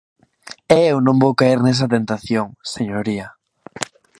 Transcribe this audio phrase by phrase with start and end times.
[0.77, 3.27] E eu non vou caer nesa tentación, señoría.